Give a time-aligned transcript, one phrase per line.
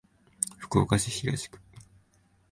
[0.57, 1.59] 福岡市東区